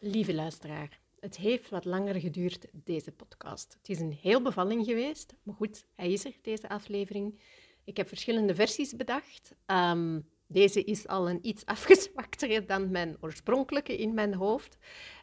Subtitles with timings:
[0.00, 3.74] Lieve luisteraar, het heeft wat langer geduurd, deze podcast.
[3.78, 7.40] Het is een heel bevalling geweest, maar goed, hij is er, deze aflevering.
[7.84, 9.54] Ik heb verschillende versies bedacht.
[9.66, 14.78] Ehm, deze is al een iets afgezwaktere dan mijn oorspronkelijke in mijn hoofd.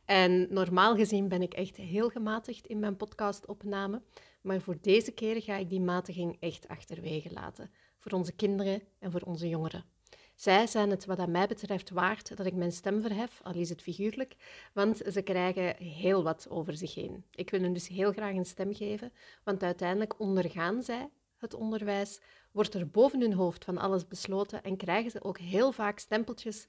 [0.05, 4.01] En normaal gezien ben ik echt heel gematigd in mijn podcastopname.
[4.41, 7.71] Maar voor deze keer ga ik die matiging echt achterwege laten.
[7.97, 9.94] Voor onze kinderen en voor onze jongeren.
[10.35, 13.81] Zij zijn het wat mij betreft waard dat ik mijn stem verhef, al is het
[13.81, 14.35] figuurlijk,
[14.73, 17.23] want ze krijgen heel wat over zich heen.
[17.31, 19.11] Ik wil hen dus heel graag een stem geven,
[19.43, 22.19] want uiteindelijk ondergaan zij het onderwijs,
[22.51, 26.65] wordt er boven hun hoofd van alles besloten en krijgen ze ook heel vaak stempeltjes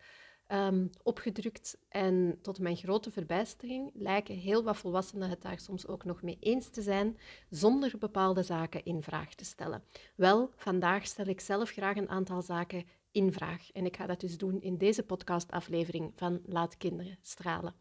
[0.52, 1.78] um, opgedrukt.
[1.88, 6.36] En tot mijn grote verbijstering lijken heel wat volwassenen het daar soms ook nog mee
[6.40, 7.18] eens te zijn,
[7.50, 9.82] zonder bepaalde zaken in vraag te stellen.
[10.14, 12.84] Wel, vandaag stel ik zelf graag een aantal zaken
[13.16, 13.72] in vraag.
[13.72, 17.74] En ik ga dat dus doen in deze podcastaflevering van Laat Kinderen Stralen.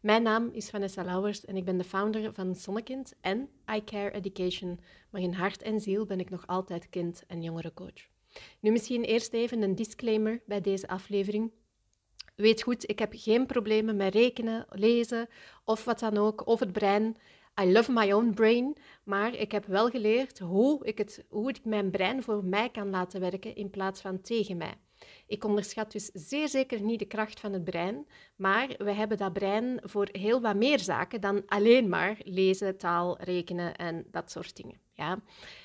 [0.00, 4.10] Mijn naam is Vanessa Lauwers en ik ben de founder van Zonnekind en I Care
[4.10, 8.08] Education, maar in hart en ziel ben ik nog altijd kind- en jongerencoach.
[8.60, 11.52] Nu misschien eerst even een disclaimer bij deze aflevering.
[12.36, 15.28] Weet goed, ik heb geen problemen met rekenen, lezen
[15.64, 17.16] of wat dan ook, of het brein.
[17.60, 21.64] I love my own brain, maar ik heb wel geleerd hoe ik, het, hoe ik
[21.64, 24.74] mijn brein voor mij kan laten werken in plaats van tegen mij.
[25.26, 29.32] Ik onderschat dus zeer zeker niet de kracht van het brein, maar we hebben dat
[29.32, 34.56] brein voor heel wat meer zaken dan alleen maar lezen, taal, rekenen en dat soort
[34.56, 34.80] dingen.
[34.92, 35.22] Ja?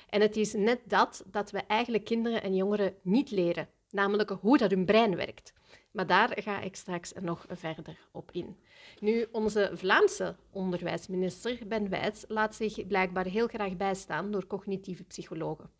[0.08, 4.58] En het is net dat dat we eigenlijk kinderen en jongeren niet leren, namelijk hoe
[4.58, 5.52] dat hun brein werkt.
[5.90, 8.56] Maar daar ga ik straks nog verder op in.
[9.00, 15.70] Nu, onze Vlaamse onderwijsminister Ben Wijts laat zich blijkbaar heel graag bijstaan door cognitieve psychologen.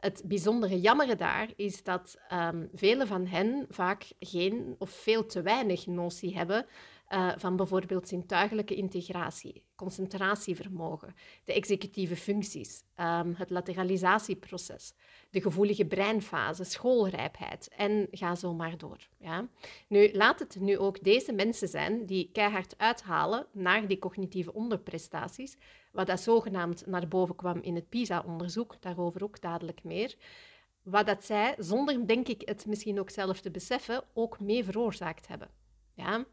[0.00, 5.42] Het bijzondere jammere daar is dat um, velen van hen vaak geen of veel te
[5.42, 6.66] weinig notie hebben
[7.08, 11.14] uh, van bijvoorbeeld zintuigelijke integratie, concentratievermogen,
[11.44, 14.94] de executieve functies, um, het lateralisatieproces,
[15.30, 19.08] de gevoelige breinfase, schoolrijpheid en ga zo maar door.
[19.18, 19.48] Ja?
[19.88, 25.56] Nu, laat het nu ook deze mensen zijn die keihard uithalen naar die cognitieve onderprestaties,
[25.92, 30.16] wat dat zogenaamd naar boven kwam in het PISA-onderzoek, daarover ook dadelijk meer.
[30.82, 35.28] Wat dat zij, zonder denk ik het misschien ook zelf te beseffen, ook mee veroorzaakt
[35.28, 35.50] hebben.
[35.94, 36.24] Ja?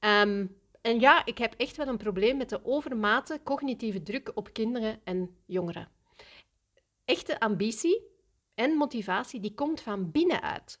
[0.00, 4.52] Um, en ja, ik heb echt wel een probleem met de overmate cognitieve druk op
[4.52, 5.88] kinderen en jongeren.
[7.04, 8.02] Echte ambitie
[8.54, 10.80] en motivatie, die komt van binnenuit.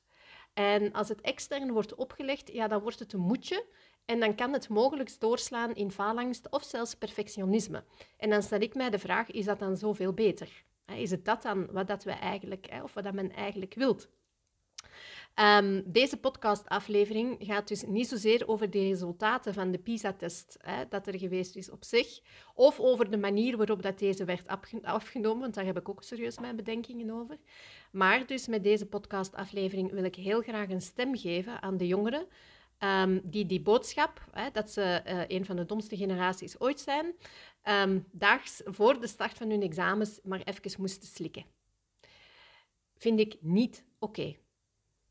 [0.54, 3.64] En als het extern wordt opgelegd, ja, dan wordt het een moedje
[4.04, 7.84] en dan kan het mogelijk doorslaan in faalangst of zelfs perfectionisme.
[8.16, 10.64] En dan stel ik mij de vraag, is dat dan zoveel beter?
[10.86, 14.08] Is het dat dan wat dat we eigenlijk, of wat men eigenlijk wilt?
[15.40, 20.56] Um, deze podcastaflevering gaat dus niet zozeer over de resultaten van de PISA-test
[20.88, 22.20] dat er geweest is op zich,
[22.54, 24.46] of over de manier waarop dat deze werd
[24.82, 27.38] afgenomen, want daar heb ik ook serieus mijn bedenkingen over.
[27.92, 32.26] Maar dus met deze podcastaflevering wil ik heel graag een stem geven aan de jongeren
[32.78, 37.14] um, die die boodschap, hè, dat ze uh, een van de domste generaties ooit zijn,
[37.64, 41.44] um, daags voor de start van hun examens maar even moesten slikken.
[42.96, 44.36] Vind ik niet oké.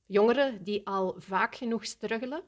[0.06, 2.44] Jongeren die al vaak genoeg struggelen.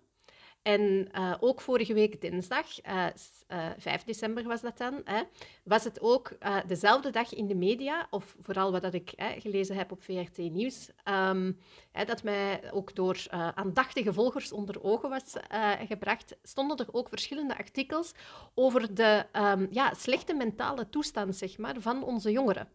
[0.62, 3.06] En uh, ook vorige week dinsdag, uh,
[3.52, 5.22] uh, 5 december was dat dan, hè,
[5.64, 6.38] was het ook
[6.68, 10.90] dezelfde dag in de media, of vooral wat dat ik gelezen heb op VRT Nieuws,
[11.30, 11.60] um,
[12.06, 15.34] dat mij ook door aandachtige volgers onder ogen was
[15.88, 18.12] gebracht, stonden er ook verschillende artikels
[18.54, 22.70] over de um, ja, slechte mentale toestand zeg maar, van onze jongeren.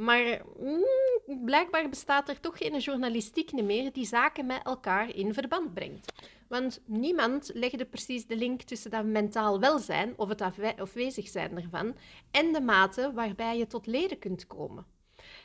[0.00, 5.74] Maar mm, blijkbaar bestaat er toch geen journalistiek meer die zaken met elkaar in verband
[5.74, 6.12] brengt.
[6.48, 10.40] Want niemand legde precies de link tussen dat mentaal welzijn of het
[10.78, 11.96] afwezig zijn ervan
[12.30, 14.86] en de mate waarbij je tot leren kunt komen.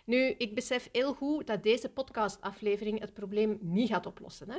[0.05, 4.49] Nu, ik besef heel goed dat deze podcastaflevering het probleem niet gaat oplossen.
[4.49, 4.57] Hè?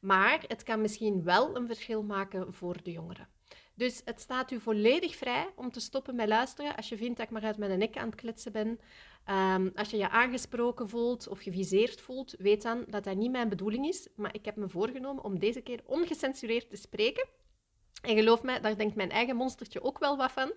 [0.00, 3.28] Maar het kan misschien wel een verschil maken voor de jongeren.
[3.74, 7.26] Dus het staat u volledig vrij om te stoppen met luisteren als je vindt dat
[7.26, 8.80] ik maar uit mijn nek aan het kletsen ben.
[9.30, 13.48] Um, als je je aangesproken voelt of geviseerd voelt, weet dan dat dat niet mijn
[13.48, 14.08] bedoeling is.
[14.16, 17.28] Maar ik heb me voorgenomen om deze keer ongecensureerd te spreken.
[18.02, 20.52] En geloof mij, daar denkt mijn eigen monstertje ook wel wat van.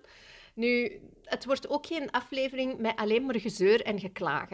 [0.54, 4.48] Nu, het wordt ook geen aflevering met alleen maar gezeur en geklaag.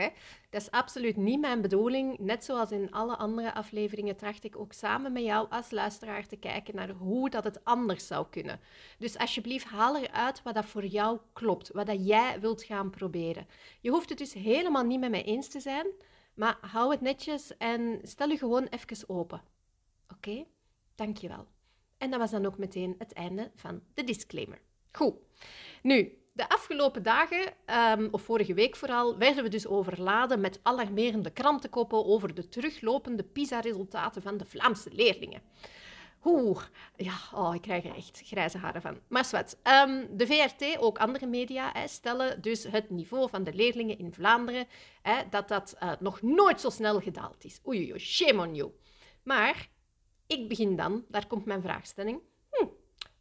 [0.50, 2.18] Dat is absoluut niet mijn bedoeling.
[2.18, 6.36] Net zoals in alle andere afleveringen tracht ik ook samen met jou als luisteraar te
[6.36, 8.60] kijken naar hoe dat het anders zou kunnen.
[8.98, 13.46] Dus alsjeblieft, haal eruit wat dat voor jou klopt, wat dat jij wilt gaan proberen.
[13.80, 15.86] Je hoeft het dus helemaal niet met mij eens te zijn,
[16.34, 19.42] maar hou het netjes en stel je gewoon even open.
[20.08, 20.30] Oké?
[20.30, 20.46] Okay?
[20.94, 21.46] Dankjewel.
[21.98, 24.60] En dat was dan ook meteen het einde van de disclaimer.
[24.92, 25.14] Goed.
[25.82, 27.52] Nu, de afgelopen dagen,
[27.98, 33.22] um, of vorige week vooral, werden we dus overladen met alarmerende krantenkoppen over de teruglopende
[33.22, 35.42] PISA-resultaten van de Vlaamse leerlingen.
[36.24, 36.62] Oeh,
[36.96, 38.98] ja, oh, ik krijg er echt grijze haren van.
[39.08, 43.98] Maar wat, um, de VRT, ook andere media, stellen dus het niveau van de leerlingen
[43.98, 44.66] in Vlaanderen,
[45.02, 47.60] hè, dat dat uh, nog nooit zo snel gedaald is.
[47.66, 48.70] Oei, oei, shame on you.
[49.22, 49.68] Maar
[50.26, 52.66] ik begin dan, daar komt mijn vraagstelling, hm,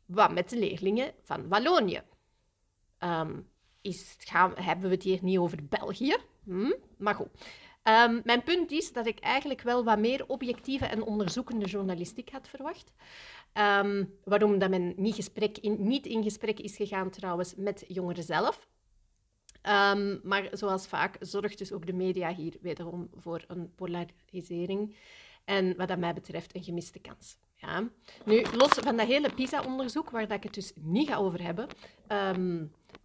[0.05, 2.01] wat met de leerlingen van Wallonië?
[3.03, 3.47] Um,
[3.81, 6.17] is, gaan, hebben we het hier niet over België?
[6.43, 6.73] Hm?
[6.97, 7.27] Maar goed.
[7.83, 12.47] Um, mijn punt is dat ik eigenlijk wel wat meer objectieve en onderzoekende journalistiek had
[12.47, 12.91] verwacht.
[13.53, 18.23] Um, waarom dat men niet, gesprek in, niet in gesprek is gegaan trouwens met jongeren
[18.23, 18.67] zelf.
[20.23, 24.95] Maar zoals vaak zorgt dus ook de media hier wederom voor een polarisering.
[25.45, 27.37] En wat dat mij betreft een gemiste kans.
[27.55, 27.89] Ja.
[28.25, 31.67] Nu, los van dat hele PISA-onderzoek, waar dat ik het dus niet ga over hebben,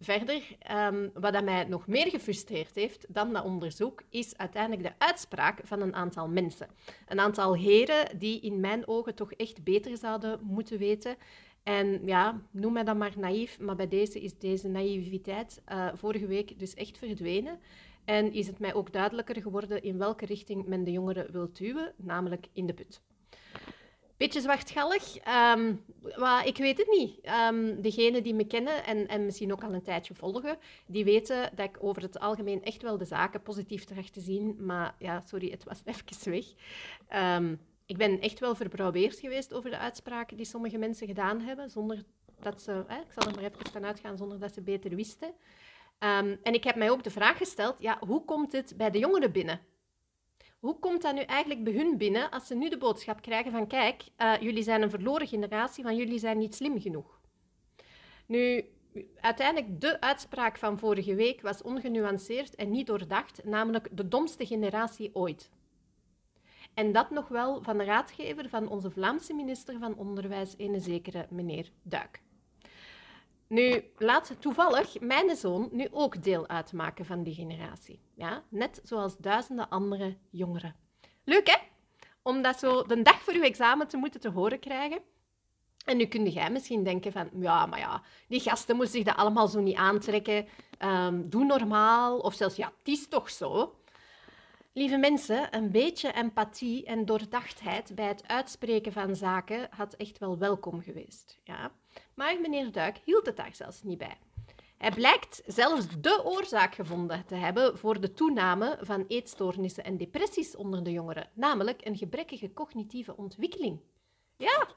[0.05, 5.61] verder, um, wat mij nog meer gefrustreerd heeft dan dat onderzoek, is uiteindelijk de uitspraak
[5.65, 6.69] van een aantal mensen.
[7.07, 11.17] Een aantal heren die in mijn ogen toch echt beter zouden moeten weten.
[11.63, 16.27] En ja, noem mij dan maar naïef, maar bij deze is deze naïviteit uh, vorige
[16.27, 17.59] week dus echt verdwenen.
[18.05, 21.93] En is het mij ook duidelijker geworden in welke richting men de jongeren wil duwen,
[21.97, 23.03] namelijk in de put.
[24.25, 25.17] Beetje zwartgallig.
[25.57, 25.85] Um,
[26.45, 27.29] ik weet het niet.
[27.51, 31.51] Um, degenen die me kennen en, en misschien ook al een tijdje volgen, die weten
[31.55, 34.57] dat ik over het algemeen echt wel de zaken positief terecht te zien.
[34.59, 36.45] Maar ja, sorry, het was even weg.
[37.37, 41.71] Um, ik ben echt wel verbrouweerd geweest over de uitspraken die sommige mensen gedaan hebben,
[41.71, 42.03] zonder
[42.41, 45.33] dat ze, ik zal er maar even van uitgaan, zonder dat ze beter wisten.
[45.99, 49.33] en ik heb mij ook de vraag gesteld, ja, hoe komt dit bij de jongeren
[49.33, 49.61] binnen?
[50.65, 53.67] Hoe komt dat nu eigenlijk bij hun binnen als ze nu de boodschap krijgen van
[53.67, 57.21] kijk, uh, jullie zijn een verloren generatie, van jullie zijn niet slim genoeg?
[58.27, 58.65] Nu,
[59.21, 65.15] uiteindelijk de uitspraak van vorige week was ongenuanceerd en niet doordacht, namelijk de domste generatie
[65.15, 65.51] ooit.
[66.75, 71.27] En dat nog wel van de raadgever van onze Vlaamse minister van Onderwijs, een zekere
[71.31, 72.23] meneer Duik.
[73.47, 78.01] Nu, laat toevallig mijn zoon nu ook deel uitmaken van die generatie.
[78.15, 78.45] Ja?
[78.49, 80.77] Net zoals duizenden andere jongeren.
[81.25, 81.57] Leuk, hè?
[82.23, 85.03] Om dat zo de dag voor uw examen te moeten te horen krijgen.
[85.85, 89.17] En nu kun jij misschien denken van, ja, maar ja, die gasten moeten zich dat
[89.17, 90.47] allemaal zo niet aantrekken.
[90.79, 92.19] Um, doe normaal.
[92.19, 93.75] Of zelfs, ja, het is toch zo.
[94.77, 100.39] Lieve mensen, een beetje empathie en doordachtheid bij het uitspreken van zaken had echt wel
[100.39, 101.41] welkom geweest.
[101.45, 101.73] Ja?
[102.15, 104.17] Maar meneer Duik hield het daar zelfs niet bij.
[104.77, 110.57] Hij blijkt zelfs de oorzaak gevonden te hebben voor de toename van eetstoornissen en depressies
[110.57, 113.81] onder de jongeren, namelijk een gebrekkige cognitieve ontwikkeling.
[114.37, 114.69] Ja,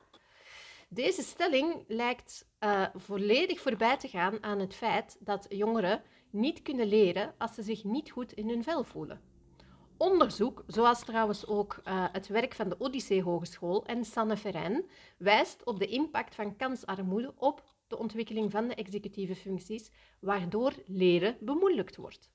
[0.89, 6.87] deze stelling lijkt uh, volledig voorbij te gaan aan het feit dat jongeren niet kunnen
[6.87, 9.35] leren als ze zich niet goed in hun vel voelen.
[9.97, 14.85] Onderzoek, zoals trouwens ook uh, het werk van de Odyssee Hogeschool en Sanne Ferijn,
[15.17, 21.37] wijst op de impact van kansarmoede op de ontwikkeling van de executieve functies, waardoor leren
[21.39, 22.31] bemoeilijkt wordt.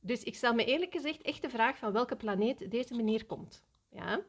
[0.00, 3.64] Dus ik stel me eerlijk gezegd echt de vraag van welke planeet deze meneer komt.
[3.90, 4.20] Ja?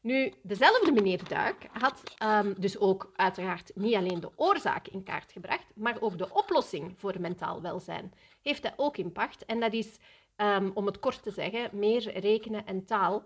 [0.00, 5.32] Nu, dezelfde meneer Duik had um, dus ook uiteraard niet alleen de oorzaak in kaart
[5.32, 8.12] gebracht, maar ook de oplossing voor mentaal welzijn.
[8.42, 9.98] Heeft hij ook in pacht en dat is
[10.40, 13.24] um, om het kort te zeggen, meer rekenen en taal.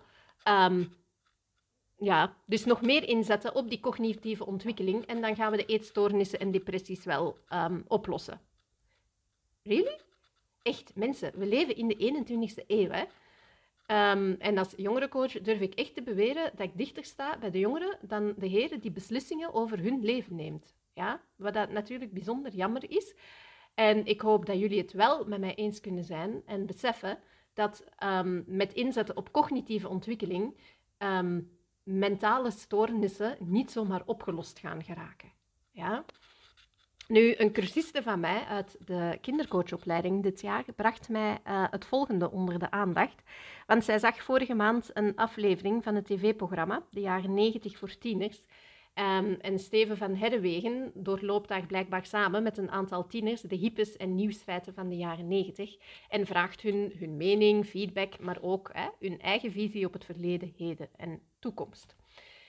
[0.48, 0.94] Um,
[1.98, 6.40] ja, dus nog meer inzetten op die cognitieve ontwikkeling en dan gaan we de eetstoornissen
[6.40, 8.40] en depressies wel um, oplossen.
[9.62, 10.00] Really?
[10.62, 12.90] Echt, mensen, we leven in de 21ste eeuw.
[12.90, 13.04] Hè?
[14.38, 17.98] En als jongerencoach durf ik echt te beweren dat ik dichter sta bij de jongeren
[18.00, 20.74] dan de heren die beslissingen over hun leven neemt.
[20.94, 21.20] Ja?
[21.36, 23.14] Wat dat natuurlijk bijzonder jammer is.
[23.74, 27.18] En ik hoop dat jullie het wel met mij eens kunnen zijn en beseffen
[27.54, 30.56] dat um, met inzetten op cognitieve ontwikkeling
[30.98, 31.50] um,
[31.82, 35.32] mentale stoornissen niet zomaar opgelost gaan geraken.
[35.70, 36.04] Ja?
[37.08, 42.30] Nu, een cursiste van mij uit de kindercoachopleiding dit jaar bracht mij uh, het volgende
[42.30, 43.22] onder de aandacht.
[43.66, 48.44] Want zij zag vorige maand een aflevering van het tv-programma, de jaren 90 voor tieners,
[48.98, 53.96] Um, en Steven van Herrewegen doorloopt daar blijkbaar samen met een aantal tieners de hypes
[53.96, 55.76] en nieuwsfeiten van de jaren 90
[56.08, 60.54] en vraagt hun hun mening, feedback, maar ook hè, hun eigen visie op het verleden,
[60.56, 61.96] heden en toekomst.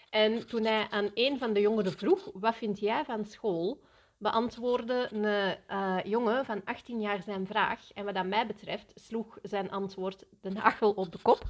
[0.09, 3.83] En toen hij aan een van de jongeren vroeg, wat vind jij van school,
[4.17, 7.91] beantwoordde een uh, jongen van 18 jaar zijn vraag.
[7.93, 11.43] En wat dat mij betreft sloeg zijn antwoord de nagel op de kop.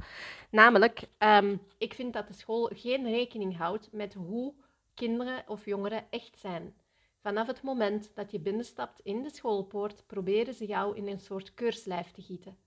[0.49, 4.53] Namelijk, um, ik vind dat de school geen rekening houdt met hoe
[4.95, 6.75] kinderen of jongeren echt zijn.
[7.19, 11.53] Vanaf het moment dat je binnenstapt in de schoolpoort, proberen ze jou in een soort
[11.53, 12.57] keurslijf te gieten,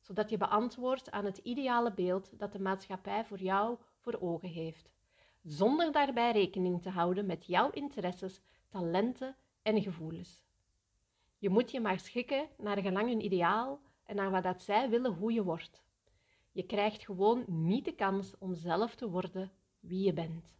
[0.00, 4.90] zodat je beantwoordt aan het ideale beeld dat de maatschappij voor jou voor ogen heeft,
[5.42, 10.42] zonder daarbij rekening te houden met jouw interesses, talenten en gevoelens.
[11.38, 15.12] Je moet je maar schikken naar gelang hun ideaal en naar wat dat zij willen
[15.12, 15.82] hoe je wordt.
[16.52, 20.59] Je krijgt gewoon niet de kans om zelf te worden wie je bent.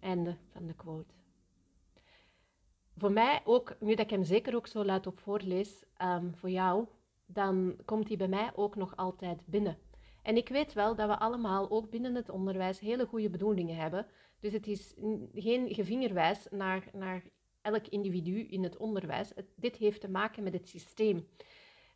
[0.00, 1.14] Einde van de quote.
[2.96, 6.50] Voor mij ook, nu dat ik hem zeker ook zo luid op voorlees, um, voor
[6.50, 6.86] jou,
[7.26, 9.78] dan komt hij bij mij ook nog altijd binnen.
[10.22, 14.06] En ik weet wel dat we allemaal ook binnen het onderwijs hele goede bedoelingen hebben.
[14.40, 14.94] Dus het is
[15.34, 17.22] geen gevingerwijs naar, naar
[17.62, 19.32] elk individu in het onderwijs.
[19.54, 21.28] dit heeft te maken met het systeem.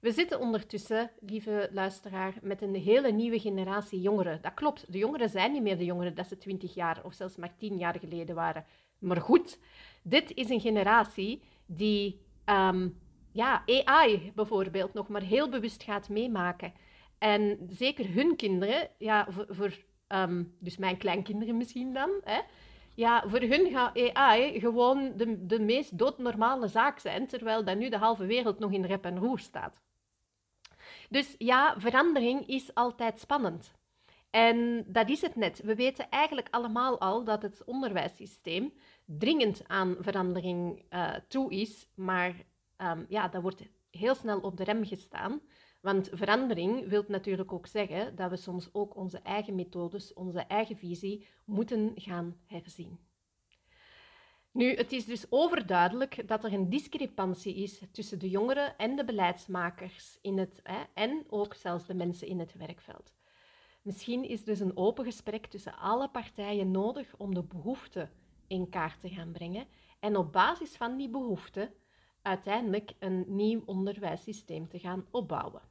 [0.00, 4.42] We zitten ondertussen, lieve luisteraar, met een hele nieuwe generatie jongeren.
[4.42, 7.36] Dat klopt, de jongeren zijn niet meer de jongeren dat ze 20 jaar of zelfs
[7.36, 8.64] maar 10 jaar geleden waren.
[8.98, 9.58] Maar goed,
[10.02, 12.98] dit is een generatie die um,
[13.32, 16.72] ja, AI bijvoorbeeld nog maar heel bewust gaat meemaken.
[17.18, 22.40] En zeker hun kinderen, ja, voor, um, dus mijn kleinkinderen misschien dan, hè,
[22.94, 27.88] ja, voor hun gaat AI gewoon de, de meest doodnormale zaak zijn, terwijl dat nu
[27.88, 29.80] de halve wereld nog in rep en roer staat.
[31.10, 33.74] Dus ja, verandering is altijd spannend.
[34.30, 35.60] En dat is het net.
[35.60, 38.72] We weten eigenlijk allemaal al dat het onderwijssysteem
[39.04, 42.34] dringend aan verandering uh, toe is, maar
[42.76, 45.40] um, ja, dat wordt heel snel op de rem gestaan.
[45.80, 50.76] Want verandering wil natuurlijk ook zeggen dat we soms ook onze eigen methodes, onze eigen
[50.76, 52.98] visie moeten gaan herzien.
[54.52, 59.04] Nu, het is dus overduidelijk dat er een discrepantie is tussen de jongeren en de
[59.04, 63.12] beleidsmakers in het, hè, en ook zelfs de mensen in het werkveld.
[63.82, 68.10] Misschien is dus een open gesprek tussen alle partijen nodig om de behoeften
[68.46, 69.66] in kaart te gaan brengen
[70.00, 71.72] en op basis van die behoeften
[72.22, 75.69] uiteindelijk een nieuw onderwijssysteem te gaan opbouwen.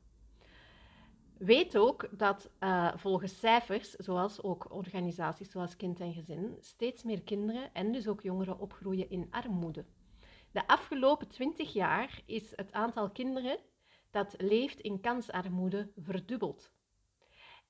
[1.40, 7.22] Weet ook dat uh, volgens cijfers, zoals ook organisaties zoals Kind en Gezin, steeds meer
[7.22, 9.86] kinderen en dus ook jongeren opgroeien in armoede.
[10.52, 13.58] De afgelopen 20 jaar is het aantal kinderen
[14.12, 16.72] dat leeft in kansarmoede verdubbeld.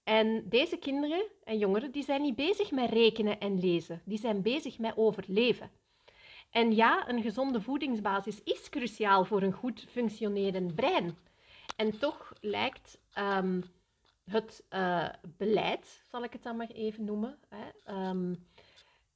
[0.03, 4.41] En deze kinderen en jongeren die zijn niet bezig met rekenen en lezen, die zijn
[4.41, 5.71] bezig met overleven.
[6.51, 11.17] En ja, een gezonde voedingsbasis is cruciaal voor een goed functionerend brein.
[11.75, 13.63] En toch lijkt um,
[14.23, 18.47] het uh, beleid, zal ik het dan maar even noemen, hè, um,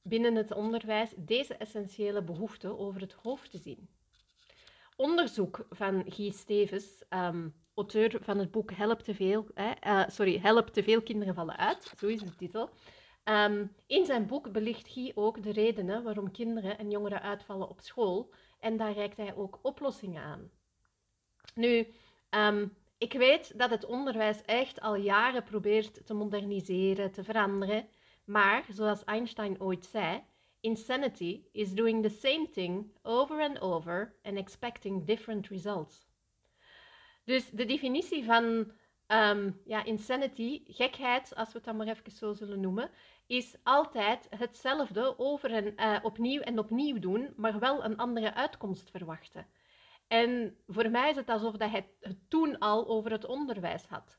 [0.02, 3.88] binnen het onderwijs deze essentiële behoeften over het hoofd te zien.
[4.96, 10.38] Onderzoek van Guy Stevens, um, auteur van het boek Help te veel, hè, uh, sorry,
[10.38, 12.70] Help te veel kinderen vallen uit, zo is de titel.
[13.86, 18.34] In zijn boek belicht Guy ook de redenen waarom kinderen en jongeren uitvallen op school
[18.60, 20.50] en daar reikt hij ook oplossingen aan.
[21.54, 21.86] Nu,
[22.36, 27.88] um, ik weet dat het onderwijs echt al jaren probeert te moderniseren, te veranderen,
[28.24, 30.22] maar zoals Einstein ooit zei,
[30.60, 36.06] insanity is doing the same thing over and over and expecting different results.
[37.24, 38.72] Dus de definitie van
[39.08, 42.90] um, ja, insanity, gekheid, als we het dan maar even zo zullen noemen,
[43.26, 48.90] is altijd hetzelfde over en uh, opnieuw en opnieuw doen, maar wel een andere uitkomst
[48.90, 49.46] verwachten.
[50.08, 54.18] En voor mij is het alsof dat hij het toen al over het onderwijs had.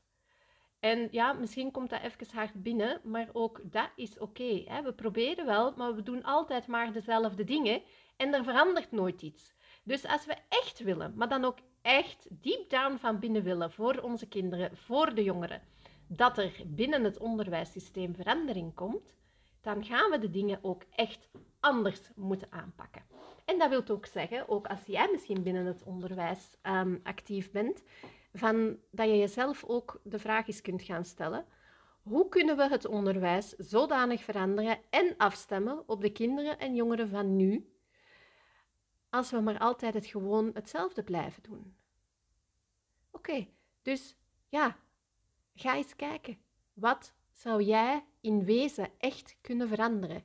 [0.80, 4.82] En ja, misschien komt dat even hard binnen, maar ook dat is oké.
[4.82, 7.82] we proberen wel, maar we doen altijd maar dezelfde dingen
[8.16, 9.54] en er verandert nooit iets.
[9.84, 13.98] Dus als we echt willen, maar dan ook echt deep down van binnen willen voor
[13.98, 15.62] onze kinderen, voor de jongeren,
[16.08, 19.16] dat er binnen het onderwijssysteem verandering komt,
[19.60, 21.28] dan gaan we de dingen ook echt
[21.66, 23.02] anders moeten aanpakken.
[23.44, 27.82] En dat wil ook zeggen, ook als jij misschien binnen het onderwijs um, actief bent,
[28.32, 31.46] van, dat je jezelf ook de vraag eens kunt gaan stellen.
[32.02, 37.36] Hoe kunnen we het onderwijs zodanig veranderen en afstemmen op de kinderen en jongeren van
[37.36, 37.72] nu,
[39.10, 41.76] als we maar altijd het gewoon hetzelfde blijven doen?
[43.10, 43.48] Oké,
[43.82, 44.16] dus
[44.48, 44.76] ja,
[45.54, 46.38] ga eens kijken.
[46.72, 50.24] Wat zou jij in wezen echt kunnen veranderen?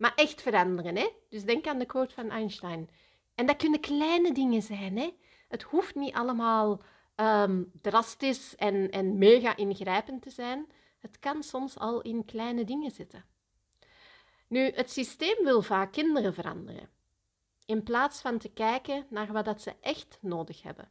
[0.00, 1.08] Maar echt veranderen, hè?
[1.28, 2.90] Dus denk aan de quote van Einstein.
[3.34, 5.16] En dat kunnen kleine dingen zijn, hè?
[5.48, 6.82] Het hoeft niet allemaal
[7.16, 10.66] um, drastisch en, en mega ingrijpend te zijn.
[10.98, 13.24] Het kan soms al in kleine dingen zitten.
[14.48, 16.88] Nu, het systeem wil vaak kinderen veranderen,
[17.64, 20.90] in plaats van te kijken naar wat dat ze echt nodig hebben.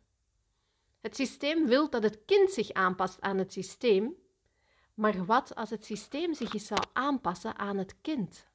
[1.02, 4.14] Het systeem wil dat het kind zich aanpast aan het systeem,
[4.94, 8.49] maar wat als het systeem zich eens zou aanpassen aan het kind?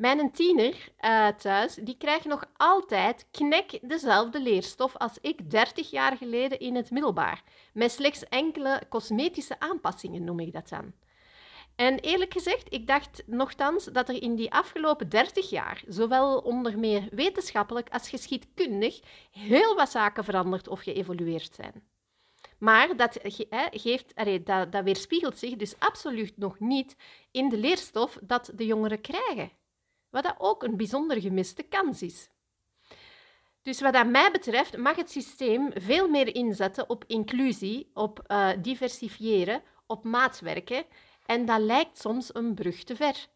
[0.00, 6.16] Mijn tiener uh, thuis, die krijgt nog altijd knek dezelfde leerstof als ik 30 jaar
[6.16, 7.42] geleden in het middelbaar.
[7.72, 10.92] Met slechts enkele cosmetische aanpassingen noem ik dat dan.
[11.76, 16.78] En eerlijk gezegd, ik dacht nogthans dat er in die afgelopen 30 jaar, zowel onder
[16.78, 21.82] meer wetenschappelijk als geschiedkundig, heel wat zaken veranderd of geëvolueerd zijn.
[22.58, 23.18] Maar dat,
[23.70, 24.14] geeft,
[24.70, 26.96] dat weerspiegelt zich dus absoluut nog niet
[27.30, 29.58] in de leerstof dat de jongeren krijgen.
[30.10, 32.30] Wat dat ook een bijzonder gemiste kans is.
[33.62, 38.50] Dus wat dat mij betreft mag het systeem veel meer inzetten op inclusie, op uh,
[38.58, 40.84] diversifiëren, op maatwerken.
[41.26, 43.28] En dat lijkt soms een brug te ver.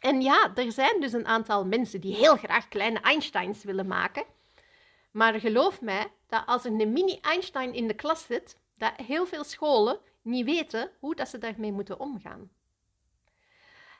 [0.00, 4.24] En ja, er zijn dus een aantal mensen die heel graag kleine Einsteins willen maken.
[5.10, 9.44] Maar geloof mij dat als er een mini-Einstein in de klas zit, dat heel veel
[9.44, 12.50] scholen niet weten hoe dat ze daarmee moeten omgaan.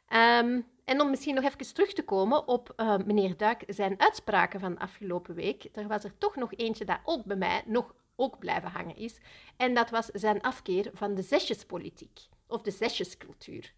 [0.08, 4.60] Um, en om misschien nog even terug te komen op uh, meneer Duik zijn uitspraken
[4.60, 5.68] van afgelopen week.
[5.72, 9.18] Er was er toch nog eentje dat ook bij mij nog ook blijven hangen is.
[9.56, 13.72] En dat was zijn afkeer van de zesjespolitiek of de zesjescultuur.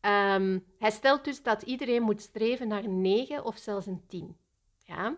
[0.00, 4.36] Um, hij stelt dus dat iedereen moet streven naar een 9 of zelfs een 10.
[4.84, 5.16] Ja?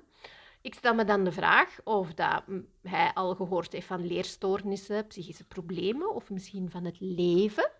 [0.61, 2.43] Ik stel me dan de vraag of dat
[2.83, 7.71] hij al gehoord heeft van leerstoornissen, psychische problemen of misschien van het leven.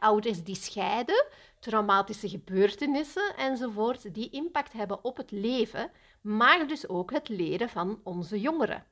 [0.00, 1.26] Ouders die scheiden,
[1.60, 8.00] traumatische gebeurtenissen enzovoort, die impact hebben op het leven, maar dus ook het leren van
[8.02, 8.84] onze jongeren.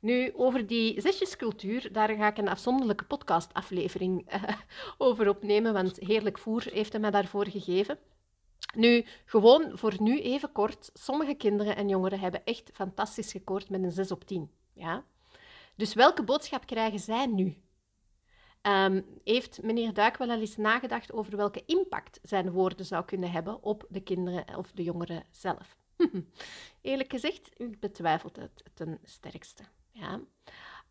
[0.00, 4.42] Nu, over die zesjescultuur, daar ga ik een afzonderlijke podcastaflevering uh,
[5.06, 7.98] over opnemen, want Heerlijk Voer heeft hij mij daarvoor gegeven.
[8.74, 10.90] Nu, gewoon voor nu even kort.
[10.94, 14.50] Sommige kinderen en jongeren hebben echt fantastisch gekoord met een 6 op 10.
[14.72, 15.04] Ja?
[15.76, 17.56] Dus welke boodschap krijgen zij nu?
[18.66, 23.62] Um, heeft meneer Duik wel eens nagedacht over welke impact zijn woorden zou kunnen hebben
[23.62, 25.76] op de kinderen of de jongeren zelf?
[26.80, 29.62] Eerlijk gezegd, ik betwijfel het ten sterkste.
[29.92, 30.20] Ja.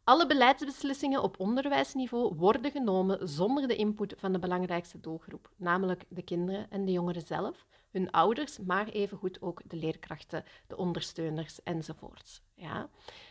[0.04, 6.22] Alle beleidsbeslissingen op onderwijsniveau worden genomen zonder de input van de belangrijkste doelgroep, namelijk de
[6.22, 12.42] kinderen en de jongeren zelf, hun ouders, maar evengoed ook de leerkrachten, de ondersteuners enzovoorts.
[12.54, 12.90] Ja.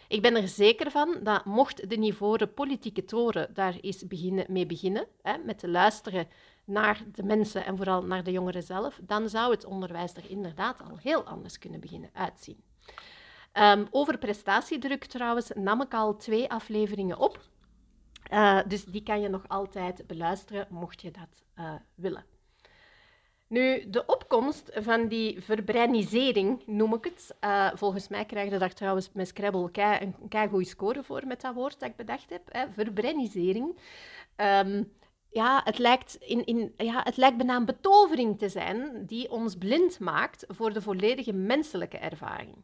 [0.09, 4.67] Ik ben er zeker van dat mocht de niveauen politieke toren daar eens beginnen, mee
[4.67, 6.29] beginnen, hè, met te luisteren
[6.65, 10.83] naar de mensen en vooral naar de jongeren zelf, dan zou het onderwijs er inderdaad
[10.83, 12.63] al heel anders kunnen beginnen uitzien.
[13.53, 17.41] Um, over prestatiedruk trouwens nam ik al twee afleveringen op.
[18.33, 22.25] Uh, dus die kan je nog altijd beluisteren, mocht je dat uh, willen.
[23.55, 27.37] Nu, de opkomst van die verbreinisering, noem ik het.
[27.45, 31.41] Uh, volgens mij krijg daar trouwens met Scrabble kei, een kei goede score voor met
[31.41, 32.43] dat woord dat ik bedacht heb.
[32.49, 32.65] Hè.
[34.37, 34.93] Um,
[35.31, 39.57] ja, het lijkt, in, in, ja, het lijkt bijna een betovering te zijn die ons
[39.57, 42.55] blind maakt voor de volledige menselijke ervaring.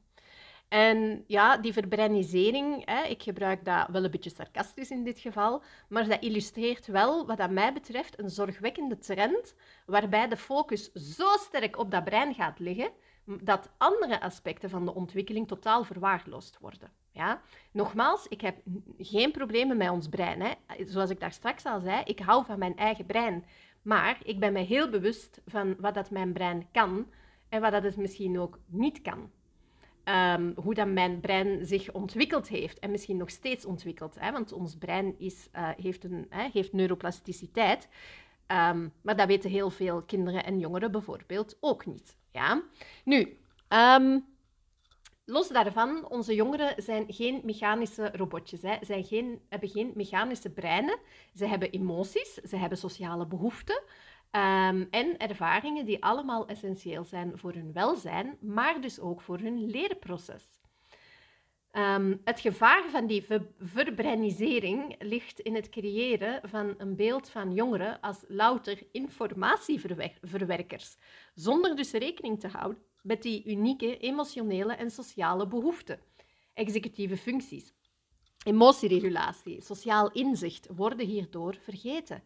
[0.70, 5.62] En ja, die verbreinisering, hè, ik gebruik dat wel een beetje sarcastisch in dit geval,
[5.88, 9.54] maar dat illustreert wel, wat aan mij betreft, een zorgwekkende trend
[9.86, 12.90] waarbij de focus zo sterk op dat brein gaat liggen
[13.24, 16.90] dat andere aspecten van de ontwikkeling totaal verwaarloosd worden.
[17.10, 17.42] Ja?
[17.72, 18.56] Nogmaals, ik heb
[18.98, 20.40] geen problemen met ons brein.
[20.40, 20.50] Hè.
[20.86, 23.44] Zoals ik daar straks al zei, ik hou van mijn eigen brein.
[23.82, 27.06] Maar ik ben me heel bewust van wat dat mijn brein kan
[27.48, 29.30] en wat dat het misschien ook niet kan.
[30.04, 34.16] Ehm, hoe dat mijn brein zich ontwikkeld heeft en misschien nog steeds ontwikkelt.
[34.18, 34.32] Hè?
[34.32, 37.88] Want ons brein is, uh, heeft, een, hè, heeft neuroplasticiteit.
[38.46, 42.16] Um, maar dat weten heel veel kinderen en jongeren bijvoorbeeld ook niet.
[42.32, 42.62] Ja?
[43.04, 44.24] Nu, um,
[45.24, 48.62] los daarvan, onze jongeren zijn geen mechanische robotjes.
[48.62, 48.76] Hè.
[48.80, 50.98] Zij geen, hebben geen mechanische breinen.
[51.34, 53.82] Ze hebben emoties, ze hebben sociale behoeften.
[54.32, 59.70] Um, en ervaringen die allemaal essentieel zijn voor hun welzijn, maar dus ook voor hun
[59.70, 60.60] leerproces.
[61.72, 67.54] Um, het gevaar van die ver verbreinisering ligt in het creëren van een beeld van
[67.54, 70.96] jongeren als louter informatieverwerkers,
[71.34, 76.00] zonder dus rekening te houden met die unieke emotionele en sociale behoeften,
[76.54, 77.72] executieve functies.
[78.44, 82.22] Emotieregulatie, sociaal inzicht worden hierdoor vergeten.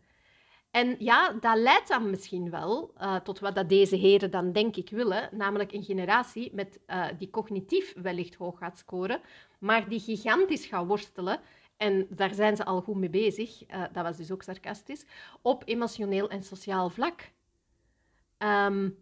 [0.75, 4.77] En ja, dat leidt dan misschien wel uh, tot wat dat deze heren dan denk
[4.77, 9.21] ik willen, namelijk een generatie met, uh, die cognitief wellicht hoog gaat scoren,
[9.59, 11.41] maar die gigantisch gaat worstelen,
[11.77, 15.05] en daar zijn ze al goed mee bezig, uh, dat was dus ook sarcastisch,
[15.43, 17.31] op emotioneel en sociaal vlak.
[18.39, 18.99] Um,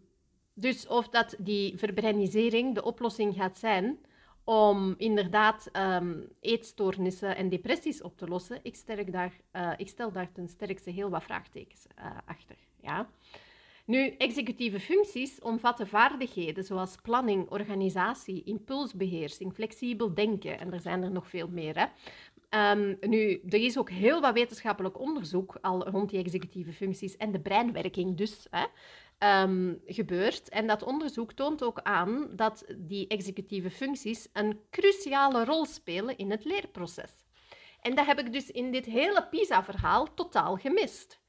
[0.53, 3.99] dus of dat die verbreinisering de oplossing gaat zijn
[4.43, 10.11] om inderdaad um, eetstoornissen en depressies op te lossen, ik, sterk daar, uh, ik stel
[10.11, 12.55] daar ten sterkste heel wat vraagtekens uh, achter.
[12.81, 13.09] Ja?
[13.85, 21.11] Nu, executieve functies omvatten vaardigheden zoals planning, organisatie, impulsbeheersing, flexibel denken en er zijn er
[21.11, 21.75] nog veel meer.
[21.79, 21.85] Hè?
[22.71, 27.31] Um, nu, er is ook heel wat wetenschappelijk onderzoek al rond die executieve functies en
[27.31, 28.65] de breinwerking dus hè,
[29.23, 30.49] um, gebeurt.
[30.49, 36.31] En dat onderzoek toont ook aan dat die executieve functies een cruciale rol spelen in
[36.31, 37.11] het leerproces.
[37.81, 41.21] En dat heb ik dus in dit hele PISA-verhaal totaal gemist.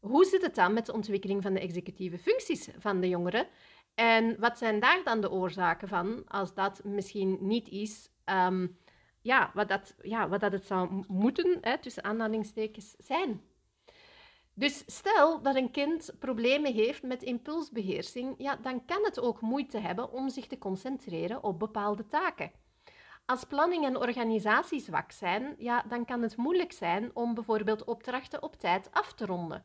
[0.00, 3.46] Hoe zit het dan met de ontwikkeling van de executieve functies van de jongeren?
[3.94, 8.78] En wat zijn daar dan de oorzaken van, als dat misschien niet is um,
[9.24, 13.42] ja, wat, dat, ja, wat dat het zou moeten, hè, tussen aanhalingstekens, zijn?
[14.54, 19.78] Dus stel dat een kind problemen heeft met impulsbeheersing, ja, dan kan het ook moeite
[19.78, 22.52] hebben om zich te concentreren op bepaalde taken.
[23.26, 28.42] Als planning en organisatie zwak zijn, ja, dan kan het moeilijk zijn om bijvoorbeeld opdrachten
[28.42, 29.64] op tijd af te ronden.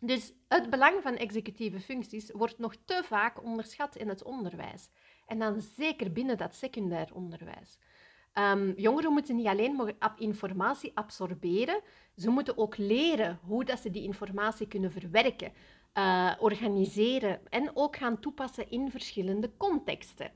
[0.00, 4.88] Dus het belang van executieve functies wordt nog te vaak onderschat in het onderwijs.
[5.26, 7.78] En dan zeker binnen dat secundair onderwijs.
[8.38, 11.80] Um, jongeren moeten niet alleen informatie absorberen,
[12.16, 15.52] ze moeten ook leren hoe dat ze die informatie kunnen verwerken,
[15.94, 20.32] uh, organiseren en ook gaan toepassen in verschillende contexten.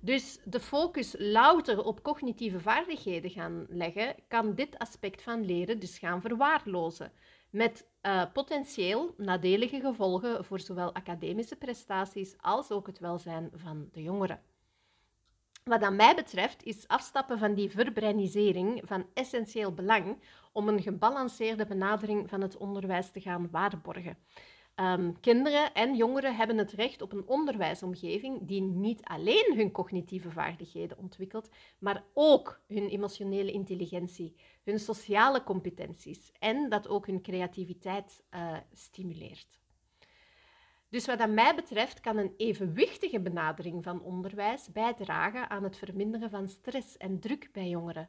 [0.00, 5.98] Dus de focus louter op cognitieve vaardigheden gaan leggen, kan dit aspect van leren dus
[5.98, 7.12] gaan verwaarlozen.
[7.50, 14.02] Met uh, potentieel nadelige gevolgen voor zowel academische prestaties als ook het welzijn van de
[14.02, 14.40] jongeren.
[15.68, 20.18] Wat aan mij betreft is afstappen van die verbreinisering van essentieel belang
[20.52, 24.18] om een gebalanceerde benadering van het onderwijs te gaan waarborgen.
[24.76, 30.30] Um, kinderen en jongeren hebben het recht op een onderwijsomgeving die niet alleen hun cognitieve
[30.30, 38.22] vaardigheden ontwikkelt, maar ook hun emotionele intelligentie, hun sociale competenties en dat ook hun creativiteit
[38.34, 39.58] uh, stimuleert.
[40.90, 46.30] Dus wat dat mij betreft kan een evenwichtige benadering van onderwijs bijdragen aan het verminderen
[46.30, 48.08] van stress en druk bij jongeren.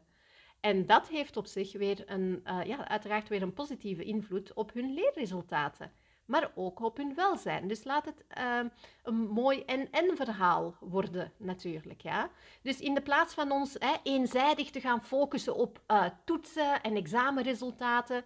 [0.59, 4.73] En dat heeft op zich weer een, uh, ja, uiteraard weer een positieve invloed op
[4.73, 5.91] hun leerresultaten,
[6.25, 7.67] maar ook op hun welzijn.
[7.67, 8.59] Dus laat het uh,
[9.03, 12.01] een mooi en-en verhaal worden, natuurlijk.
[12.01, 12.29] Ja?
[12.61, 16.95] Dus in de plaats van ons hè, eenzijdig te gaan focussen op uh, toetsen en
[16.95, 18.23] examenresultaten,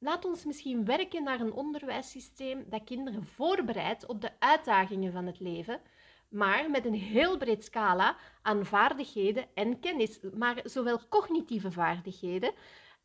[0.00, 5.40] Laat ons misschien werken naar een onderwijssysteem dat kinderen voorbereidt op de uitdagingen van het
[5.40, 5.80] leven,
[6.28, 12.52] maar met een heel breed scala aan vaardigheden en kennis, maar zowel cognitieve vaardigheden.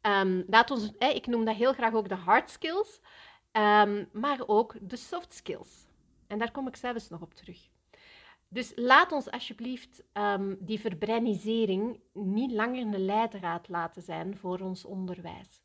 [0.01, 2.99] Um, laat ons, ik noem dat heel graag ook de hard skills,
[3.51, 5.87] um, maar ook de soft skills.
[6.27, 7.69] En daar kom ik zelfs nog op terug.
[8.47, 14.85] Dus laat ons alsjeblieft um, die verbreinisering niet langer een leidraad laten zijn voor ons
[14.85, 15.62] onderwijs.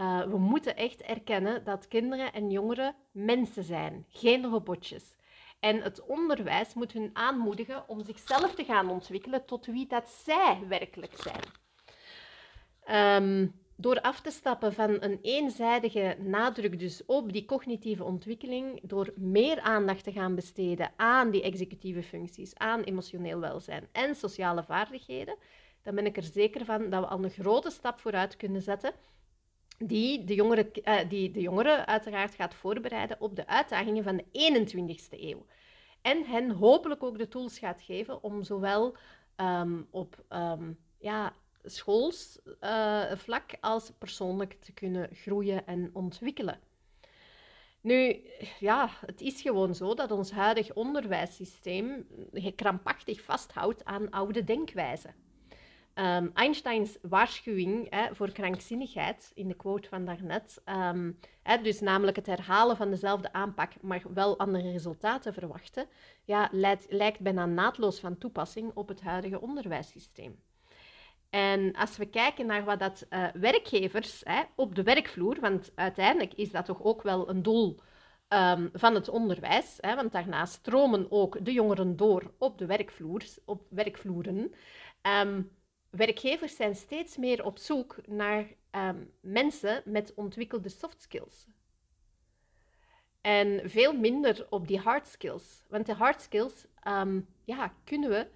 [0.00, 5.14] Uh, we moeten echt erkennen dat kinderen en jongeren mensen zijn, geen robotjes.
[5.58, 10.58] En het onderwijs moet hun aanmoedigen om zichzelf te gaan ontwikkelen tot wie dat zij
[10.68, 11.42] werkelijk zijn.
[13.22, 19.12] Um, door af te stappen van een eenzijdige nadruk dus op die cognitieve ontwikkeling, door
[19.16, 25.36] meer aandacht te gaan besteden aan die executieve functies, aan emotioneel welzijn en sociale vaardigheden,
[25.82, 28.92] dan ben ik er zeker van dat we al een grote stap vooruit kunnen zetten
[29.84, 34.24] die de, jongeren, uh, die de jongeren uiteraard gaat voorbereiden op de uitdagingen van de
[34.24, 35.46] 21ste eeuw.
[36.02, 38.96] En hen hopelijk ook de tools gaat geven om zowel
[39.36, 41.32] um, op um, ja,
[41.64, 46.60] schoolsvlak uh, als persoonlijk te kunnen groeien en ontwikkelen.
[47.80, 48.22] Nu,
[48.58, 52.06] ja, het is gewoon zo dat ons huidig onderwijssysteem
[52.56, 55.14] krampachtig vasthoudt aan oude denkwijzen.
[56.00, 62.16] Um, Einsteins waarschuwing hè, voor krankzinnigheid, in de quote van daarnet, um, hè, dus namelijk
[62.16, 65.86] het herhalen van dezelfde aanpak, maar wel andere resultaten verwachten,
[66.24, 66.48] ja,
[66.88, 70.40] lijkt, bijna naadloos van toepassing op het huidige onderwijssysteem.
[71.30, 76.34] En als we kijken naar wat dat uh, werkgevers hè, op de werkvloer, want uiteindelijk
[76.34, 77.80] is dat toch ook wel een doel
[78.28, 83.22] um, van het onderwijs, hè, want daarna stromen ook de jongeren door op de werkvloer,
[83.44, 84.54] op werkvloeren.
[85.90, 91.46] Werkgevers zijn steeds meer op zoek naar um, mensen met ontwikkelde soft skills.
[93.20, 95.64] En veel minder op die hard skills.
[95.68, 98.26] Want de hard skills um, ja, kunnen we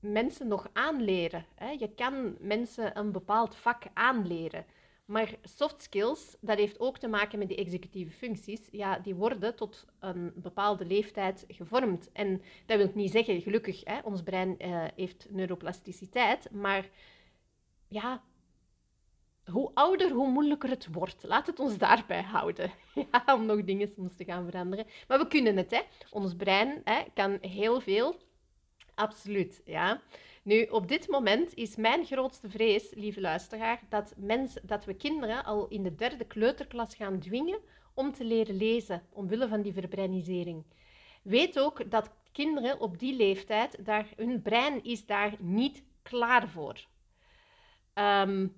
[0.00, 1.46] mensen nog aanleren.
[1.54, 1.70] Hè?
[1.70, 4.66] Je kan mensen een bepaald vak aanleren.
[5.08, 8.68] Maar soft skills, dat heeft ook te maken met die executieve functies.
[8.70, 12.12] Ja, die worden tot een bepaalde leeftijd gevormd.
[12.12, 16.50] En dat wil niet zeggen, gelukkig, hè, ons brein uh, heeft neuroplasticiteit.
[16.50, 16.88] Maar
[17.88, 18.22] ja,
[19.44, 21.22] hoe ouder, hoe moeilijker het wordt.
[21.22, 22.70] Laat het ons daarbij houden.
[23.12, 24.86] Ja, om nog dingen soms te gaan veranderen.
[25.06, 25.80] Maar we kunnen het, hè.
[26.10, 28.16] Ons brein hè, kan heel veel.
[28.94, 30.00] Absoluut, ja.
[30.42, 35.44] Nu, op dit moment is mijn grootste vrees, lieve luisteraar, dat, mensen, dat we kinderen
[35.44, 37.60] al in de derde kleuterklas gaan dwingen
[37.94, 40.64] om te leren lezen, omwille van die verbreinisering.
[41.22, 46.86] Weet ook dat kinderen op die leeftijd, daar, hun brein is daar niet klaar voor.
[47.94, 48.54] Um,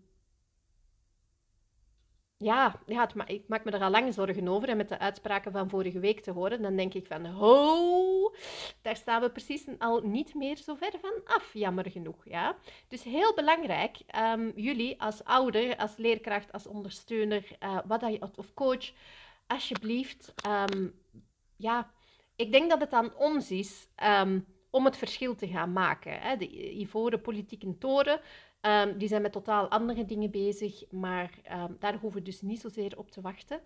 [2.42, 4.68] ja, ja ik maak me er al lang zorgen over.
[4.68, 8.35] En met de uitspraken van vorige week te horen, dan denk ik van, ho,
[8.83, 12.24] daar staan we precies al niet meer zo ver van af, jammer genoeg.
[12.24, 12.57] Ja?
[12.88, 18.55] Dus heel belangrijk, um, jullie als ouder, als leerkracht, als ondersteuner, uh, wat je, of
[18.55, 18.92] coach,
[19.46, 20.94] alsjeblieft, um,
[21.57, 21.90] ja,
[22.37, 23.88] ik denk dat het aan ons is
[24.22, 26.20] um, om het verschil te gaan maken.
[26.20, 26.37] Hè?
[26.37, 28.20] De ivoren politieke toren
[28.62, 32.61] Um, die zijn met totaal andere dingen bezig, maar um, daar hoeven we dus niet
[32.61, 33.61] zozeer op te wachten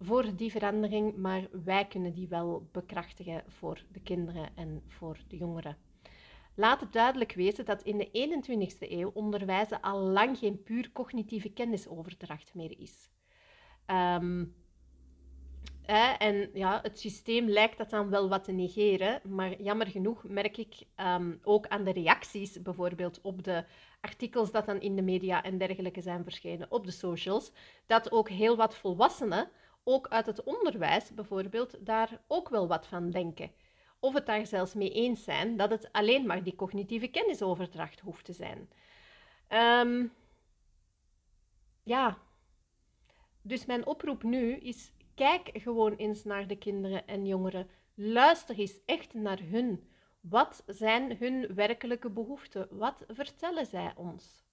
[0.00, 5.36] voor die verandering, maar wij kunnen die wel bekrachtigen voor de kinderen en voor de
[5.36, 5.76] jongeren.
[6.54, 11.52] Laat het duidelijk wezen dat in de 21ste eeuw onderwijzen al lang geen puur cognitieve
[11.52, 13.10] kennisoverdracht meer is.
[13.86, 14.54] Um,
[16.18, 20.56] en ja, het systeem lijkt dat dan wel wat te negeren, maar jammer genoeg merk
[20.56, 23.64] ik um, ook aan de reacties, bijvoorbeeld op de
[24.00, 27.52] artikels dat dan in de media en dergelijke zijn verschenen, op de socials,
[27.86, 29.50] dat ook heel wat volwassenen,
[29.84, 33.50] ook uit het onderwijs bijvoorbeeld, daar ook wel wat van denken.
[34.00, 38.24] Of het daar zelfs mee eens zijn dat het alleen maar die cognitieve kennisoverdracht hoeft
[38.24, 38.68] te zijn.
[39.48, 40.12] Um,
[41.82, 42.18] ja,
[43.42, 47.68] dus mijn oproep nu is Kijk gewoon eens naar de kinderen en jongeren.
[47.94, 49.88] Luister eens echt naar hun.
[50.20, 52.68] Wat zijn hun werkelijke behoeften?
[52.70, 54.44] Wat vertellen zij ons?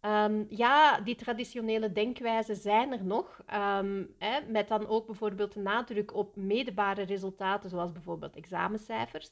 [0.00, 5.60] Um, ja, die traditionele denkwijzen zijn er nog, um, hè, met dan ook bijvoorbeeld de
[5.60, 9.30] nadruk op meetbare resultaten, zoals bijvoorbeeld examencijfers.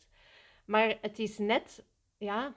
[0.65, 1.85] Maar het is net,
[2.19, 2.55] ja,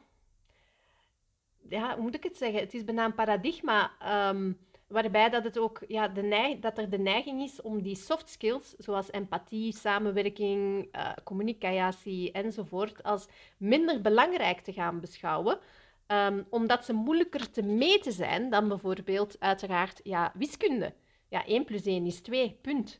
[1.70, 2.60] hoe moet ik het zeggen?
[2.60, 3.92] Het is bijna een paradigma.
[4.30, 4.60] Um,
[4.94, 8.30] Waarbij dat, het ook, ja, de neig, dat er de neiging is om die soft
[8.30, 13.28] skills, zoals empathie, samenwerking, uh, communicatie enzovoort, als
[13.58, 15.60] minder belangrijk te gaan beschouwen.
[16.08, 20.94] Um, omdat ze moeilijker te meten zijn dan bijvoorbeeld uiteraard ja, wiskunde.
[21.30, 23.00] Ja, 1 plus 1 is 2, punt.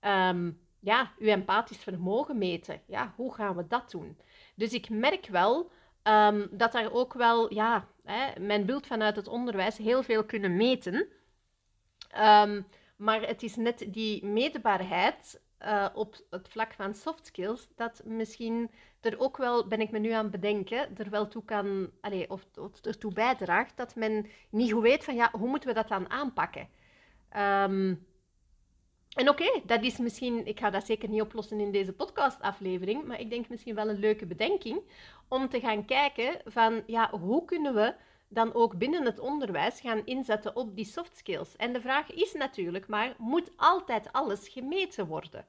[0.00, 2.80] Um, ja, uw empathisch vermogen meten.
[2.86, 4.18] Ja, hoe gaan we dat doen?
[4.54, 5.70] Dus ik merk wel
[6.02, 10.56] um, dat daar ook wel, ja, hè, mijn beeld vanuit het onderwijs heel veel kunnen
[10.56, 11.08] meten.
[12.18, 18.02] Um, maar het is net die meetbaarheid uh, op het vlak van soft skills dat
[18.04, 18.70] misschien
[19.00, 21.90] er ook wel, ben ik me nu aan het bedenken, er wel toe kan,
[22.28, 25.88] of, of ertoe bijdraagt dat men niet goed weet van ja, hoe moeten we dat
[25.88, 26.68] dan aanpakken?
[27.36, 28.06] Um,
[29.12, 33.20] en oké, dat is misschien, ik ga dat zeker niet oplossen in deze podcastaflevering, maar
[33.20, 34.80] ik denk misschien wel een leuke bedenking
[35.28, 37.94] om te gaan kijken van ja, hoe kunnen we
[38.32, 41.56] dan ook binnen het onderwijs gaan inzetten op die soft skills.
[41.56, 45.46] En de vraag is natuurlijk maar, moet altijd alles gemeten worden?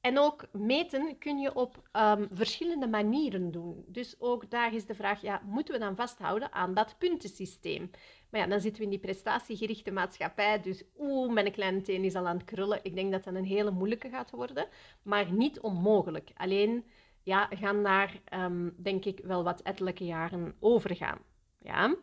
[0.00, 3.84] En ook meten kun je op um, verschillende manieren doen.
[3.86, 7.90] Dus ook daar is de vraag, ja, moeten we dan vasthouden aan dat puntensysteem?
[8.30, 12.14] Maar ja, dan zitten we in die prestatiegerichte maatschappij, dus oeh, mijn kleine teen is
[12.14, 12.80] al aan het krullen.
[12.82, 14.66] Ik denk dat dat een hele moeilijke gaat worden,
[15.02, 16.30] maar niet onmogelijk.
[16.36, 16.84] Alleen,
[17.22, 21.18] ja, gaan daar, um, denk ik, wel wat ettelijke jaren overgaan.
[21.58, 21.96] Ja.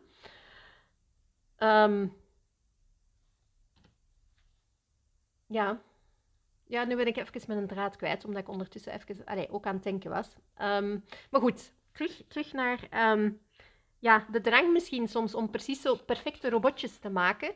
[1.62, 2.16] Um,
[5.46, 5.80] ja.
[6.66, 9.66] Ja, nu ben ik even met een draad kwijt, omdat ik ondertussen even allee, ook
[9.66, 10.36] aan het denken was.
[10.62, 13.40] Um, maar goed, terug, terug naar um,
[13.98, 17.54] ja, de drang misschien soms om precies zo perfecte robotjes te maken.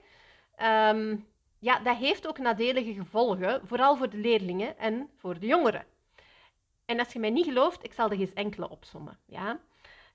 [1.58, 5.86] ja, dat heeft ook nadelige gevolgen, vooral voor de leerlingen en voor de jongeren.
[6.84, 9.18] En als je mij niet gelooft, ik zal er eens enkele opsommen.
[9.24, 9.60] Ja?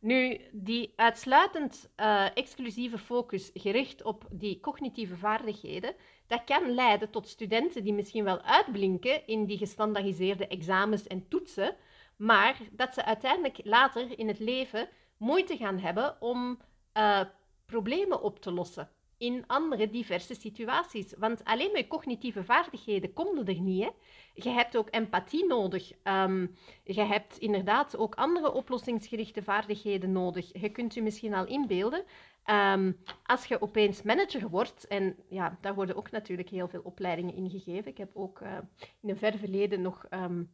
[0.02, 5.96] Nu, die uitsluitend uh, exclusieve focus gericht op die cognitieve vaardigheden,
[6.28, 11.76] dat kan leiden tot studenten die misschien wel uitblinken in die gestandaardiseerde examens en toetsen,
[12.16, 16.60] maar dat ze uiteindelijk later in het leven moeite gaan hebben om
[16.98, 17.22] uh,
[17.66, 18.90] problemen op te lossen
[19.22, 21.14] in andere diverse situaties.
[21.18, 23.84] Want alleen met cognitieve vaardigheden komt er niet.
[23.84, 23.90] Hè?
[24.34, 25.92] Je hebt ook empathie nodig.
[26.04, 30.62] Um, je hebt inderdaad ook andere oplossingsgerichte vaardigheden nodig.
[30.62, 32.04] Je kunt je misschien al inbeelden.
[32.46, 37.36] Um, als je opeens manager wordt, en ja, daar worden ook natuurlijk heel veel opleidingen
[37.36, 37.92] in gegeven.
[37.92, 38.58] Ik heb ook uh,
[39.02, 40.52] in een ver verleden nog um,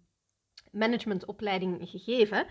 [0.71, 2.47] managementopleiding gegeven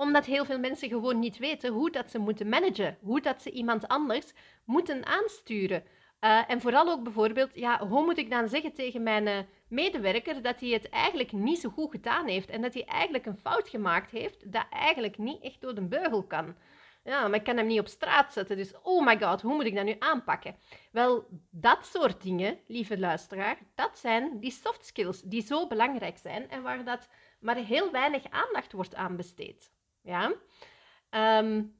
[0.00, 3.50] Omdat heel veel mensen gewoon niet weten hoe dat ze moeten managen, hoe dat ze
[3.50, 4.32] iemand anders
[4.64, 5.82] moeten aansturen.
[6.20, 10.42] Uh, en vooral ook bijvoorbeeld, ja, hoe moet ik dan zeggen tegen mijn uh, medewerker
[10.42, 13.68] dat hij het eigenlijk niet zo goed gedaan heeft en dat hij eigenlijk een fout
[13.68, 16.56] gemaakt heeft dat eigenlijk niet echt door de beugel kan.
[17.04, 19.66] Ja, maar ik kan hem niet op straat zetten, dus oh my god, hoe moet
[19.66, 20.56] ik dat nu aanpakken?
[20.92, 26.50] Wel, dat soort dingen, lieve luisteraar, dat zijn die soft skills die zo belangrijk zijn
[26.50, 27.08] en waar dat
[27.40, 29.78] maar heel weinig aandacht wordt aan besteed.
[30.02, 30.32] Ja?
[31.40, 31.78] Um,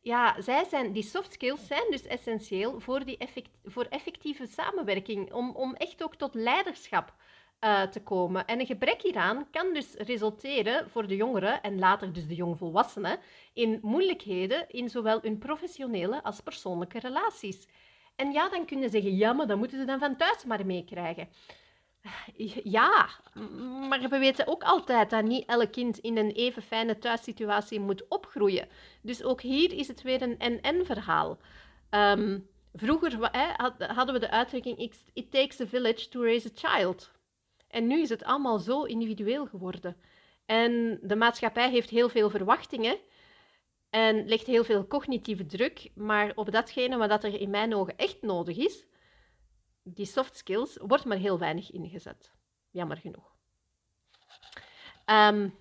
[0.00, 3.18] ja, zij zijn, die soft skills zijn dus essentieel voor, die
[3.64, 7.14] voor effectieve samenwerking, om, om echt ook tot leiderschap
[7.64, 8.46] uh, te komen.
[8.46, 13.18] En een gebrek hieraan kan dus resulteren voor de jongeren en later dus de jongvolwassenen
[13.52, 17.68] in moeilijkheden in zowel hun professionele als persoonlijke relaties.
[18.16, 20.66] En ja, dan kunnen ze zeggen, ja, maar dan moeten ze dan van thuis maar
[20.66, 21.28] meekrijgen.
[22.64, 23.08] Ja,
[23.88, 28.08] maar we weten ook altijd dat niet elk kind in een even fijne thuissituatie moet
[28.08, 28.68] opgroeien.
[29.02, 31.38] Dus ook hier is het weer een en-en-verhaal.
[31.90, 33.30] Um, vroeger
[33.94, 37.12] hadden we de uitdrukking It takes a village to raise a child.
[37.68, 39.96] En nu is het allemaal zo individueel geworden.
[40.46, 42.98] En de maatschappij heeft heel veel verwachtingen
[43.90, 48.22] en legt heel veel cognitieve druk, maar op datgene wat er in mijn ogen echt
[48.22, 48.86] nodig is,
[49.82, 52.32] die soft skills, wordt maar heel weinig ingezet.
[52.70, 53.34] Jammer genoeg.
[55.06, 55.54] Um,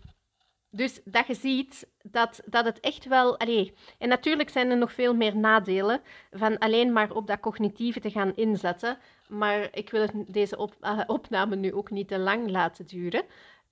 [0.69, 3.39] dus dat je ziet dat, dat het echt wel.
[3.39, 7.99] Allee, en natuurlijk zijn er nog veel meer nadelen van alleen maar op dat cognitieve
[7.99, 8.97] te gaan inzetten.
[9.27, 13.23] Maar ik wil deze uh, opname nu ook niet te lang laten duren.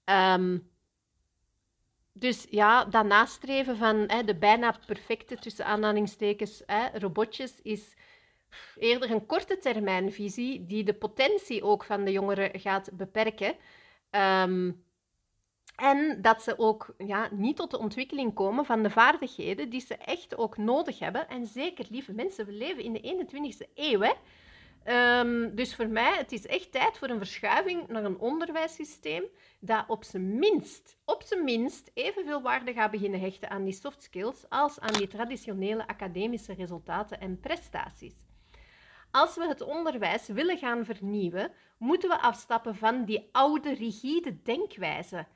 [0.06, 0.70] Um,
[2.14, 7.94] dus ja, dat nastreven van hè, de bijna perfecte, tussen aanhalingstekens, hè, robotjes, is
[8.76, 13.56] eerder een korte termijnvisie die de potentie ook van de jongeren gaat beperken.
[14.12, 14.84] Um,
[15.76, 19.96] en dat ze ook ja, niet tot de ontwikkeling komen van de vaardigheden die ze
[19.96, 21.30] echt ook nodig hebben.
[21.30, 24.00] En zeker, lieve mensen, we leven in de 21ste eeuw.
[24.02, 24.14] Hè?
[25.20, 29.24] Um, dus voor mij, het is echt tijd voor een verschuiving naar een onderwijssysteem
[29.60, 34.04] dat op zijn minst, op zijn minst evenveel waarde gaat beginnen hechten aan die soft
[34.04, 38.29] skills als aan die traditionele academische resultaten en prestaties.
[39.12, 45.28] Als we het onderwijs willen gaan vernieuwen, moeten we afstappen van die oude, rigide denkwijze.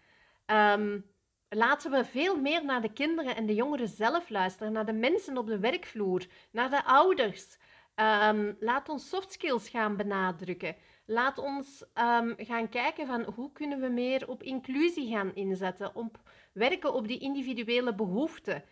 [0.46, 1.06] Um,
[1.50, 5.38] laten we veel meer naar de kinderen en de jongeren zelf luisteren, naar de mensen
[5.38, 7.58] op de werkvloer, naar de ouders.
[7.96, 10.76] Um, laat ons soft skills gaan benadrukken.
[11.06, 16.20] Laat ons um, gaan kijken van hoe kunnen we meer op inclusie gaan inzetten, op
[16.54, 18.64] werken op die individuele behoeften.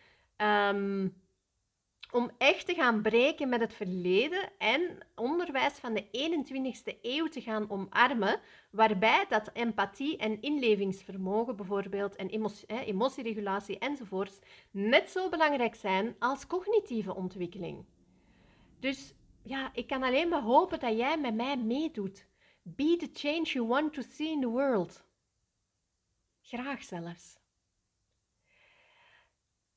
[2.12, 7.42] Om echt te gaan breken met het verleden en onderwijs van de 21ste eeuw te
[7.42, 8.40] gaan omarmen,
[8.72, 14.40] waarbij dat empathie en inlevingsvermogen bijvoorbeeld en emotie, emotieregulatie enzovoorts
[14.72, 17.86] net zo belangrijk zijn als cognitieve ontwikkeling.
[18.80, 22.28] Dus ja, ik kan alleen maar hopen dat jij met mij meedoet.
[22.62, 25.04] Be the change you want to see in the world.
[26.42, 27.40] Graag zelfs.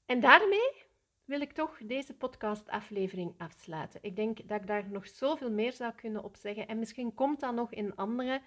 [0.07, 0.84] En daarmee
[1.24, 4.00] wil ik toch deze podcastaflevering afsluiten.
[4.02, 6.68] Ik denk dat ik daar nog zoveel meer zou kunnen op zeggen.
[6.68, 8.42] En misschien komt dat nog in andere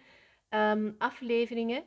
[0.49, 1.83] um, afleveringen.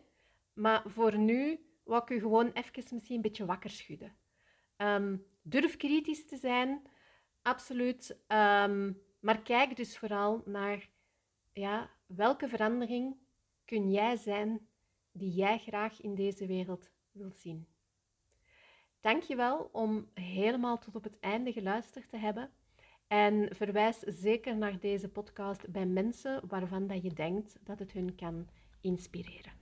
[0.52, 4.16] Maar voor nu wil ik u gewoon even misschien een beetje wakker schudden.
[4.76, 6.82] Um, durf kritisch te zijn,
[7.42, 8.10] absoluut.
[8.10, 10.88] Um, maar kijk dus vooral naar
[11.52, 13.16] ja, welke verandering
[13.64, 14.68] kun jij zijn
[15.12, 17.66] die jij graag in deze wereld wilt zien.
[19.00, 22.50] Dankjewel om helemaal tot op het einde geluisterd te hebben.
[23.06, 28.14] En verwijs zeker naar deze podcast bij mensen waarvan dat je denkt dat het hun
[28.14, 28.48] kan
[28.80, 29.59] inspireren.